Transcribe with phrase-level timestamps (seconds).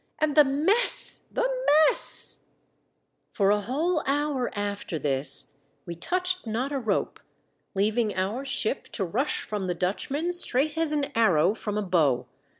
[0.17, 1.25] And the mess!
[1.31, 1.47] the
[1.91, 2.39] mess!"
[3.35, 7.19] For a whole hour after this we touched not a rope,
[7.75, 12.25] leaving our ship to rush from the Dutchman straight as an arrow from a bow.